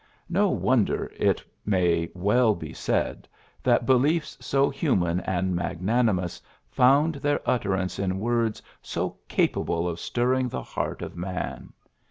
[0.31, 3.27] No wonder, it may well be said,
[3.61, 10.49] that beliefe so human and magnanimous found their utterance in words so capable of stirring
[10.49, 11.71] the heart of man.